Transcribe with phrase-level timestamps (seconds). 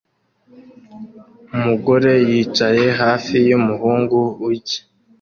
[1.55, 4.79] Umugore yicaye hafi yumuhungu urya